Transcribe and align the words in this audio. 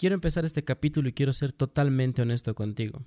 Quiero 0.00 0.14
empezar 0.14 0.46
este 0.46 0.64
capítulo 0.64 1.10
y 1.10 1.12
quiero 1.12 1.34
ser 1.34 1.52
totalmente 1.52 2.22
honesto 2.22 2.54
contigo. 2.54 3.04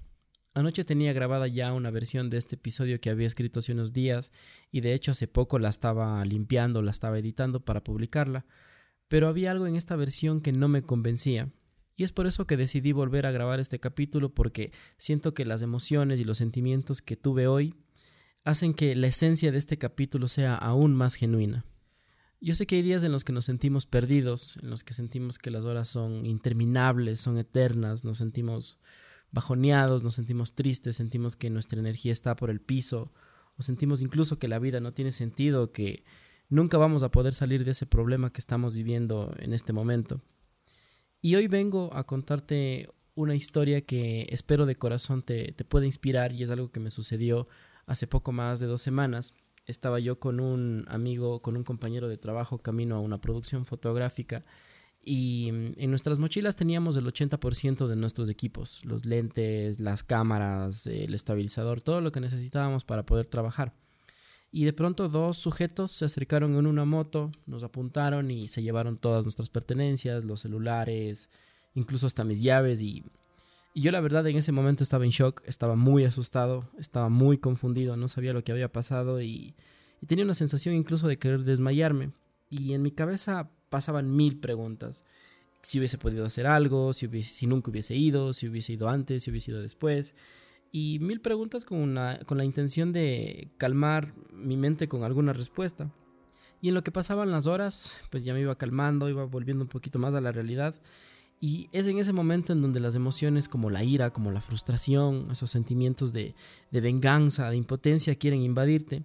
Anoche 0.54 0.86
tenía 0.86 1.12
grabada 1.12 1.48
ya 1.48 1.74
una 1.74 1.90
versión 1.90 2.30
de 2.30 2.38
este 2.38 2.54
episodio 2.54 3.02
que 3.02 3.10
había 3.10 3.26
escrito 3.26 3.62
hace 3.62 3.72
unos 3.72 3.94
días 3.94 4.32
y 4.70 4.82
de 4.82 4.94
hecho 4.94 5.10
hace 5.10 5.28
poco 5.28 5.58
la 5.58 5.70
estaba 5.70 6.24
limpiando, 6.24 6.84
la 6.84 6.92
estaba 6.92 7.18
editando 7.18 7.66
para 7.66 7.84
publicarla, 7.84 8.46
pero 9.08 9.28
había 9.28 9.50
algo 9.50 9.66
en 9.66 9.76
esta 9.76 9.96
versión 9.96 10.40
que 10.40 10.52
no 10.52 10.68
me 10.68 10.84
convencía. 10.84 11.52
Y 11.96 12.04
es 12.04 12.12
por 12.12 12.28
eso 12.28 12.46
que 12.46 12.58
decidí 12.58 12.92
volver 12.92 13.26
a 13.26 13.32
grabar 13.32 13.60
este 13.60 13.80
capítulo 13.80 14.36
porque 14.36 14.72
siento 14.98 15.34
que 15.34 15.46
las 15.46 15.64
emociones 15.64 16.20
y 16.20 16.26
los 16.26 16.38
sentimientos 16.38 17.02
que 17.02 17.16
tuve 17.16 17.48
hoy 17.48 17.74
hacen 18.44 18.76
que 18.76 18.96
la 18.96 19.08
esencia 19.08 19.52
de 19.52 19.58
este 19.58 19.80
capítulo 19.80 20.28
sea 20.28 20.54
aún 20.54 20.94
más 20.94 21.16
genuina. 21.16 21.66
Yo 22.44 22.54
sé 22.56 22.68
que 22.68 22.76
hay 22.76 22.82
días 22.82 23.06
en 23.06 23.14
los 23.14 23.24
que 23.24 23.32
nos 23.32 23.46
sentimos 23.46 23.86
perdidos, 23.86 24.58
en 24.62 24.70
los 24.70 24.84
que 24.84 24.94
sentimos 24.94 25.38
que 25.38 25.50
las 25.50 25.64
horas 25.64 25.88
son 25.88 26.26
interminables, 26.26 27.22
son 27.22 27.38
eternas, 27.38 28.04
nos 28.04 28.18
sentimos 28.18 28.80
bajoneados, 29.32 30.04
nos 30.04 30.16
sentimos 30.16 30.54
tristes, 30.54 30.98
sentimos 30.98 31.38
que 31.38 31.50
nuestra 31.50 31.80
energía 31.80 32.12
está 32.12 32.36
por 32.36 32.50
el 32.50 32.60
piso, 32.60 33.14
o 33.56 33.64
sentimos 33.64 34.02
incluso 34.02 34.40
que 34.40 34.50
la 34.50 34.60
vida 34.60 34.82
no 34.82 34.94
tiene 34.94 35.14
sentido, 35.14 35.72
que 35.72 36.04
nunca 36.50 36.78
vamos 36.78 37.02
a 37.04 37.12
poder 37.12 37.34
salir 37.34 37.64
de 37.64 37.72
ese 37.72 37.86
problema 37.86 38.34
que 38.34 38.42
estamos 38.42 38.74
viviendo 38.74 39.34
en 39.40 39.54
este 39.54 39.72
momento. 39.72 40.22
Y 41.22 41.36
hoy 41.36 41.48
vengo 41.48 41.94
a 41.94 42.06
contarte 42.06 42.90
una 43.16 43.36
historia 43.36 43.86
que 43.86 44.28
espero 44.32 44.66
de 44.66 44.76
corazón 44.76 45.24
te, 45.24 45.54
te 45.54 45.64
pueda 45.64 45.86
inspirar 45.86 46.34
y 46.34 46.44
es 46.44 46.50
algo 46.50 46.74
que 46.74 46.82
me 46.82 46.92
sucedió 46.92 47.48
hace 47.86 48.06
poco 48.06 48.34
más 48.34 48.60
de 48.60 48.68
dos 48.68 48.82
semanas 48.82 49.34
estaba 49.66 50.00
yo 50.00 50.20
con 50.20 50.40
un 50.40 50.86
amigo, 50.88 51.42
con 51.42 51.58
un 51.58 51.64
compañero 51.64 52.08
de 52.08 52.18
trabajo 52.18 52.58
camino 52.58 52.96
a 52.96 53.00
una 53.00 53.20
producción 53.20 53.66
fotográfica 53.66 54.44
y 55.04 55.52
mm, 55.52 55.74
en 55.78 55.90
nuestras 55.90 56.20
mochilas 56.20 56.56
teníamos 56.56 56.96
el 56.96 57.06
80% 57.06 57.88
de 57.88 57.96
nuestros 57.96 58.30
equipos, 58.30 58.84
los 58.86 59.06
lentes, 59.06 59.80
las 59.80 60.04
cámaras, 60.04 60.88
el 60.88 61.14
estabilizador, 61.14 61.82
todo 61.82 62.02
lo 62.02 62.12
que 62.12 62.22
necesitábamos 62.22 62.84
para 62.84 63.06
poder 63.06 63.26
trabajar. 63.26 63.74
Y 64.52 64.66
de 64.66 64.74
pronto 64.74 65.10
dos 65.10 65.38
sujetos 65.38 65.92
se 65.92 66.06
acercaron 66.06 66.56
en 66.56 66.68
una 66.68 66.86
moto, 66.86 67.32
nos 67.48 67.64
apuntaron 67.64 68.30
y 68.30 68.48
se 68.48 68.62
llevaron 68.62 68.98
todas 68.98 69.26
nuestras 69.26 69.50
pertenencias, 69.50 70.26
los 70.26 70.42
celulares, 70.42 71.30
incluso 71.74 72.06
hasta 72.06 72.24
mis 72.24 72.42
llaves 72.42 72.80
y 72.82 73.04
y 73.74 73.82
yo 73.82 73.92
la 73.92 74.02
verdad 74.02 74.26
en 74.28 74.38
ese 74.38 74.52
momento 74.52 74.84
estaba 74.84 75.04
en 75.04 75.10
shock, 75.10 75.42
estaba 75.46 75.76
muy 75.76 76.06
asustado, 76.06 76.70
estaba 76.78 77.10
muy 77.10 77.38
confundido, 77.38 77.98
no 77.98 78.08
sabía 78.08 78.34
lo 78.34 78.44
que 78.44 78.52
había 78.52 78.72
pasado 78.72 79.22
y, 79.22 79.56
tenía 80.06 80.26
una 80.26 80.34
sensación 80.34 80.76
incluso 80.76 81.08
de 81.08 81.18
querer 81.18 81.44
desmayarme. 81.44 82.12
Y 82.50 82.74
en 82.74 82.82
mi 82.82 82.92
cabeza 82.92 83.50
pasaban 83.70 84.16
mil 84.16 84.40
preguntas. 84.40 85.04
Si 85.62 85.80
hubiese 85.80 85.98
podido 85.98 86.26
hacer 86.26 86.46
algo, 86.46 86.92
si, 86.94 87.24
si 87.24 87.48
nunca 87.48 87.72
hubiese 87.72 87.96
ido, 87.96 88.34
si 88.34 88.48
hubiese 88.48 88.74
ido 88.74 88.90
antes, 88.90 89.24
si 89.24 89.32
hubiese 89.32 89.52
ido 89.52 89.62
después. 89.62 90.14
Y 90.72 91.00
mil 91.00 91.22
preguntas 91.22 91.64
con, 91.64 91.80
una, 91.80 92.20
con 92.26 92.38
la 92.38 92.44
intención 92.44 92.92
de 92.92 93.50
calmar 93.58 94.14
mi 94.34 94.58
mente 94.58 94.88
con 94.88 95.04
alguna 95.04 95.32
respuesta. 95.32 95.90
Y 96.62 96.68
en 96.68 96.76
lo 96.76 96.84
que 96.84 96.92
pasaban 96.92 97.32
las 97.32 97.48
horas, 97.48 97.98
pues 98.10 98.24
ya 98.24 98.34
me 98.34 98.42
iba 98.42 98.58
calmando, 98.58 99.10
iba 99.10 99.24
volviendo 99.24 99.64
un 99.64 99.70
poquito 99.70 100.00
más 100.00 100.14
a 100.16 100.22
la 100.22 100.32
realidad. 100.32 100.76
Y 101.46 101.68
es 101.74 101.88
en 101.88 101.98
ese 101.98 102.14
momento 102.14 102.54
en 102.54 102.62
donde 102.62 102.80
las 102.80 102.96
emociones 102.96 103.50
como 103.50 103.70
la 103.70 103.84
ira, 103.84 104.12
como 104.12 104.32
la 104.32 104.40
frustración, 104.40 105.28
esos 105.30 105.52
sentimientos 105.52 106.14
de, 106.14 106.36
venganza, 106.72 107.50
de 107.50 107.58
impotencia 107.58 108.16
quieren 108.16 108.42
invadirte. 108.42 109.04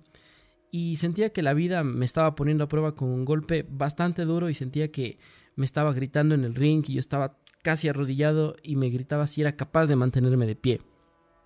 Y 0.70 0.98
sentía 0.98 1.30
que 1.30 1.42
la 1.42 1.52
vida 1.52 1.82
me 1.82 2.04
estaba 2.04 2.36
poniendo 2.36 2.62
a 2.62 2.68
prueba 2.68 2.94
con 2.94 3.08
un 3.08 3.24
golpe 3.24 3.66
bastante 3.68 4.24
duro 4.24 4.48
y 4.48 4.54
sentía 4.54 4.92
que 4.92 5.18
me 5.56 5.64
estaba 5.64 5.92
gritando 5.92 6.36
en 6.36 6.44
el 6.44 6.54
ring 6.54 6.84
y 6.86 6.92
yo 6.92 7.00
estaba 7.00 7.40
casi 7.62 7.88
arrodillado 7.88 8.54
y 8.62 8.76
me 8.76 8.88
gritaba 8.88 9.26
si 9.26 9.40
era 9.40 9.56
capaz 9.56 9.86
de 9.86 9.96
mantenerme 9.96 10.46
de 10.46 10.54
pie. 10.54 10.80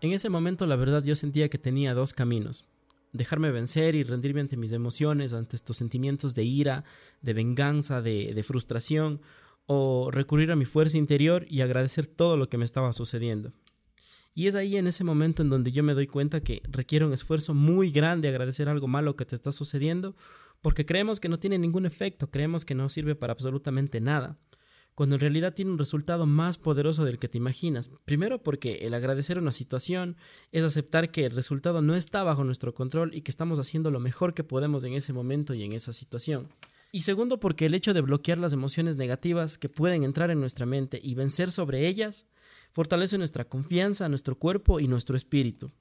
En 0.03 0.13
ese 0.13 0.29
momento 0.29 0.67
la 0.67 0.77
verdad 0.77 1.03
yo 1.03 1.17
sentía 1.17 1.48
que 1.48 1.57
tenía 1.57 1.95
dos 1.95 2.13
caminos. 2.13 2.67
Dejarme 3.15 3.51
vencer 3.51 3.95
y 3.95 4.02
rendirme 4.02 4.42
ante 4.42 4.58
mis 4.58 4.75
emociones, 4.75 5.33
ante 5.33 5.57
estos 5.57 5.79
sentimientos 5.79 6.35
de 6.35 6.45
ira, 6.45 6.85
de 7.23 7.33
venganza, 7.33 8.02
de, 8.02 8.35
de 8.35 8.42
frustración, 8.42 9.23
o 9.67 10.11
recurrir 10.11 10.50
a 10.50 10.56
mi 10.56 10.64
fuerza 10.64 10.98
interior 10.98 11.46
y 11.48 11.61
agradecer 11.61 12.06
todo 12.06 12.36
lo 12.36 12.48
que 12.48 12.58
me 12.58 12.64
estaba 12.64 12.92
sucediendo. 12.92 13.52
Y 14.34 14.46
es 14.46 14.55
ahí 14.55 14.77
en 14.77 14.86
ese 14.86 15.05
momento 15.05 15.42
en 15.42 15.50
donde 15.50 15.73
yo 15.73 15.83
me 15.83 15.95
doy 15.95 16.06
cuenta 16.06 16.40
que 16.40 16.62
requiere 16.64 17.05
un 17.05 17.12
esfuerzo 17.12 17.52
muy 17.55 17.90
grande 17.90 18.28
agradecer 18.28 18.68
algo 18.68 18.89
malo 18.89 19.14
que 19.14 19.27
te 19.27 19.34
está 19.34 19.52
sucediendo, 19.52 20.17
porque 20.62 20.86
creemos 20.86 21.20
que 21.20 21.28
no 21.28 21.39
tiene 21.39 21.58
ningún 21.58 21.84
efecto, 21.84 22.30
creemos 22.30 22.64
que 22.64 22.74
no 22.74 22.89
sirve 22.89 23.14
para 23.14 23.33
absolutamente 23.33 24.01
nada, 24.01 24.39
cuando 24.95 25.17
en 25.17 25.20
realidad 25.20 25.55
tiene 25.55 25.70
un 25.70 25.78
resultado 25.78 26.27
más 26.27 26.58
poderoso 26.58 27.05
del 27.05 27.18
que 27.18 27.28
te 27.28 27.39
imaginas. 27.39 27.90
Primero 28.05 28.42
porque 28.42 28.74
el 28.83 28.95
agradecer 28.95 29.39
una 29.39 29.52
situación 29.52 30.17
es 30.51 30.64
aceptar 30.64 31.11
que 31.11 31.24
el 31.24 31.33
resultado 31.33 31.83
no 31.83 31.95
está 31.95 32.22
bajo 32.22 32.45
nuestro 32.45 32.74
control 32.74 33.14
y 33.14 33.22
que 33.22 33.30
estamos 33.30 33.58
haciendo 33.58 33.90
lo 33.90 34.01
mejor 34.01 34.34
que 34.34 34.45
podemos 34.45 34.84
en 34.84 34.95
ese 34.95 35.12
momento 35.12 35.55
y 35.55 35.64
en 35.64 35.72
esa 35.72 35.92
situación. 35.92 36.48
Y 36.95 37.03
segundo, 37.03 37.41
porque 37.41 37.64
el 37.64 37.75
hecho 37.75 37.95
de 37.95 38.03
bloquear 38.03 38.36
las 38.36 38.53
emociones 38.53 38.97
negativas 38.97 39.57
que 39.57 39.70
pueden 39.70 40.05
entrar 40.05 40.30
en 40.30 40.41
nuestra 40.41 40.67
mente 40.67 41.01
y 41.03 41.14
vencer 41.14 41.51
sobre 41.51 41.89
ellas 41.89 42.27
fortalece 42.70 43.17
nuestra 43.17 43.48
confianza, 43.48 44.11
nuestro 44.11 44.39
cuerpo 44.39 44.79
y 44.79 44.89
nuestro 44.89 45.17
espíritu. 45.17 45.73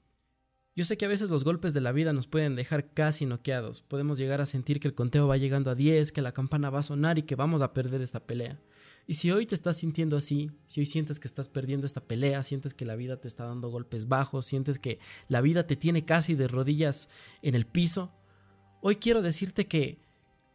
Yo 0.74 0.86
sé 0.86 0.96
que 0.96 1.04
a 1.04 1.08
veces 1.08 1.28
los 1.28 1.44
golpes 1.44 1.74
de 1.74 1.82
la 1.82 1.92
vida 1.92 2.14
nos 2.14 2.26
pueden 2.26 2.56
dejar 2.56 2.94
casi 2.94 3.26
noqueados. 3.26 3.82
Podemos 3.82 4.16
llegar 4.16 4.40
a 4.40 4.46
sentir 4.46 4.80
que 4.80 4.88
el 4.88 4.94
conteo 4.94 5.28
va 5.28 5.36
llegando 5.36 5.70
a 5.70 5.74
10, 5.74 6.12
que 6.12 6.22
la 6.22 6.32
campana 6.32 6.70
va 6.70 6.78
a 6.78 6.82
sonar 6.82 7.18
y 7.18 7.24
que 7.24 7.36
vamos 7.36 7.60
a 7.60 7.74
perder 7.74 8.00
esta 8.00 8.26
pelea. 8.26 8.58
Y 9.06 9.14
si 9.14 9.30
hoy 9.30 9.44
te 9.44 9.54
estás 9.54 9.76
sintiendo 9.76 10.16
así, 10.16 10.50
si 10.66 10.80
hoy 10.80 10.86
sientes 10.86 11.20
que 11.20 11.28
estás 11.28 11.50
perdiendo 11.50 11.84
esta 11.84 12.00
pelea, 12.00 12.42
sientes 12.42 12.72
que 12.72 12.86
la 12.86 12.96
vida 12.96 13.18
te 13.18 13.28
está 13.28 13.44
dando 13.44 13.68
golpes 13.68 14.08
bajos, 14.08 14.46
sientes 14.46 14.78
que 14.78 14.98
la 15.28 15.42
vida 15.42 15.66
te 15.66 15.76
tiene 15.76 16.06
casi 16.06 16.36
de 16.36 16.48
rodillas 16.48 17.10
en 17.42 17.54
el 17.54 17.66
piso, 17.66 18.14
hoy 18.80 18.96
quiero 18.96 19.20
decirte 19.20 19.66
que 19.66 19.98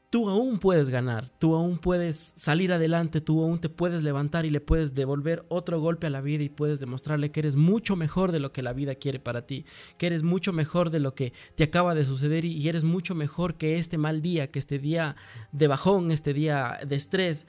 tú 0.09 0.29
aún 0.29 0.57
puedes 0.57 0.89
ganar, 0.89 1.29
tú 1.37 1.55
aún 1.55 1.77
puedes 1.77 2.33
salir 2.35 2.71
adelante, 2.71 3.19
tú 3.19 3.43
aún 3.43 3.59
te 3.59 3.69
puedes 3.69 4.03
levantar 4.03 4.45
y 4.45 4.49
le 4.49 4.61
puedes 4.61 4.93
devolver 4.93 5.45
otro 5.49 5.81
golpe 5.81 6.07
a 6.07 6.09
la 6.09 6.21
vida 6.21 6.43
y 6.43 6.49
puedes 6.49 6.79
demostrarle 6.79 7.31
que 7.31 7.41
eres 7.41 7.55
mucho 7.55 7.95
mejor 7.95 8.31
de 8.31 8.39
lo 8.39 8.53
que 8.53 8.61
la 8.61 8.73
vida 8.73 8.95
quiere 8.95 9.19
para 9.19 9.45
ti, 9.45 9.65
que 9.97 10.07
eres 10.07 10.23
mucho 10.23 10.53
mejor 10.53 10.91
de 10.91 10.99
lo 10.99 11.13
que 11.13 11.33
te 11.55 11.65
acaba 11.65 11.93
de 11.93 12.05
suceder 12.05 12.45
y 12.45 12.67
eres 12.69 12.85
mucho 12.85 13.15
mejor 13.15 13.55
que 13.55 13.77
este 13.77 13.97
mal 13.97 14.21
día, 14.21 14.49
que 14.49 14.59
este 14.59 14.79
día 14.79 15.17
de 15.51 15.67
bajón, 15.67 16.11
este 16.11 16.33
día 16.33 16.77
de 16.87 16.95
estrés. 16.95 17.45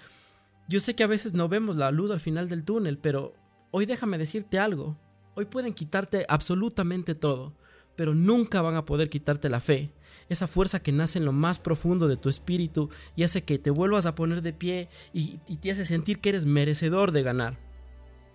Yo 0.68 0.80
sé 0.80 0.94
que 0.94 1.04
a 1.04 1.08
veces 1.08 1.34
no 1.34 1.48
vemos 1.48 1.76
la 1.76 1.90
luz 1.92 2.10
al 2.10 2.20
final 2.20 2.48
del 2.48 2.64
túnel, 2.64 2.98
pero 2.98 3.34
hoy 3.70 3.86
déjame 3.86 4.18
decirte 4.18 4.58
algo. 4.58 4.96
Hoy 5.34 5.44
pueden 5.44 5.72
quitarte 5.72 6.26
absolutamente 6.28 7.14
todo, 7.14 7.54
pero 7.98 8.14
nunca 8.14 8.62
van 8.62 8.76
a 8.76 8.84
poder 8.84 9.10
quitarte 9.10 9.48
la 9.48 9.60
fe, 9.60 9.90
esa 10.28 10.46
fuerza 10.46 10.80
que 10.80 10.92
nace 10.92 11.18
en 11.18 11.24
lo 11.24 11.32
más 11.32 11.58
profundo 11.58 12.06
de 12.06 12.16
tu 12.16 12.28
espíritu 12.28 12.90
y 13.16 13.24
hace 13.24 13.42
que 13.42 13.58
te 13.58 13.70
vuelvas 13.70 14.06
a 14.06 14.14
poner 14.14 14.40
de 14.40 14.52
pie 14.52 14.88
y, 15.12 15.38
te 15.38 15.72
hace 15.72 15.84
sentir 15.84 16.20
que 16.20 16.28
eres 16.28 16.46
merecedor 16.46 17.10
de 17.10 17.24
ganar. 17.24 17.58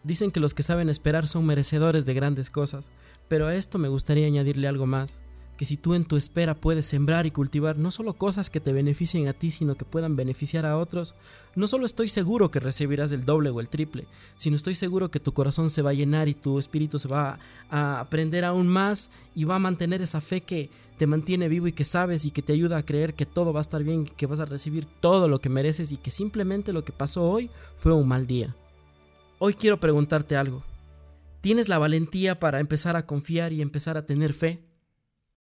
Dicen 0.03 0.31
que 0.31 0.41
los 0.41 0.53
que 0.53 0.63
saben 0.63 0.89
esperar 0.89 1.27
son 1.27 1.45
merecedores 1.45 2.05
de 2.05 2.13
grandes 2.13 2.49
cosas, 2.49 2.91
pero 3.29 3.47
a 3.47 3.55
esto 3.55 3.79
me 3.79 3.87
gustaría 3.87 4.27
añadirle 4.27 4.67
algo 4.67 4.85
más 4.85 5.21
que 5.57 5.65
si 5.65 5.77
tú 5.77 5.93
en 5.93 6.05
tu 6.05 6.17
espera 6.17 6.55
puedes 6.55 6.85
sembrar 6.85 7.25
y 7.25 7.31
cultivar 7.31 7.77
no 7.77 7.91
solo 7.91 8.13
cosas 8.13 8.49
que 8.49 8.59
te 8.59 8.73
beneficien 8.73 9.27
a 9.27 9.33
ti, 9.33 9.51
sino 9.51 9.75
que 9.75 9.85
puedan 9.85 10.15
beneficiar 10.15 10.65
a 10.65 10.77
otros, 10.77 11.15
no 11.55 11.67
solo 11.67 11.85
estoy 11.85 12.09
seguro 12.09 12.51
que 12.51 12.59
recibirás 12.59 13.11
el 13.11 13.25
doble 13.25 13.49
o 13.49 13.59
el 13.59 13.69
triple, 13.69 14.07
sino 14.35 14.55
estoy 14.55 14.75
seguro 14.75 15.11
que 15.11 15.19
tu 15.19 15.33
corazón 15.33 15.69
se 15.69 15.81
va 15.81 15.91
a 15.91 15.93
llenar 15.93 16.27
y 16.27 16.33
tu 16.33 16.57
espíritu 16.57 16.97
se 16.99 17.07
va 17.07 17.39
a 17.69 17.99
aprender 17.99 18.45
aún 18.45 18.67
más 18.67 19.09
y 19.35 19.43
va 19.43 19.55
a 19.55 19.59
mantener 19.59 20.01
esa 20.01 20.21
fe 20.21 20.41
que 20.41 20.69
te 20.97 21.07
mantiene 21.07 21.47
vivo 21.47 21.67
y 21.67 21.73
que 21.73 21.83
sabes 21.83 22.25
y 22.25 22.31
que 22.31 22.41
te 22.41 22.53
ayuda 22.53 22.77
a 22.77 22.85
creer 22.85 23.13
que 23.13 23.25
todo 23.25 23.53
va 23.53 23.59
a 23.59 23.61
estar 23.61 23.83
bien, 23.83 24.05
que 24.05 24.25
vas 24.25 24.39
a 24.39 24.45
recibir 24.45 24.85
todo 24.85 25.27
lo 25.27 25.39
que 25.39 25.49
mereces 25.49 25.91
y 25.91 25.97
que 25.97 26.11
simplemente 26.11 26.73
lo 26.73 26.83
que 26.83 26.93
pasó 26.93 27.23
hoy 27.23 27.49
fue 27.75 27.93
un 27.93 28.07
mal 28.07 28.27
día. 28.27 28.55
Hoy 29.39 29.53
quiero 29.53 29.79
preguntarte 29.79 30.35
algo. 30.35 30.63
¿Tienes 31.41 31.67
la 31.67 31.77
valentía 31.77 32.39
para 32.39 32.59
empezar 32.59 32.95
a 32.95 33.05
confiar 33.05 33.51
y 33.51 33.61
empezar 33.61 33.97
a 33.97 34.05
tener 34.05 34.33
fe? 34.33 34.63